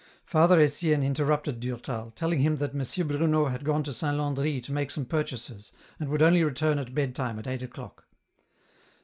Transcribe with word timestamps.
Father 0.25 0.59
Etienne 0.59 1.03
interrupted 1.03 1.59
Durtal, 1.59 2.09
telling 2.15 2.39
him 2.39 2.55
that 2.55 2.73
M. 2.73 3.07
Bruno 3.07 3.45
had 3.49 3.63
gone 3.63 3.83
to 3.83 3.93
Saint 3.93 4.17
Landry 4.17 4.59
to 4.59 4.71
make 4.71 4.89
some 4.89 5.05
purchases, 5.05 5.71
and 5.99 6.09
would 6.09 6.23
only 6.23 6.43
return 6.43 6.79
at 6.79 6.95
bed 6.95 7.13
time 7.15 7.37
at 7.37 7.45
eight 7.45 7.61
o'clock. 7.61 8.03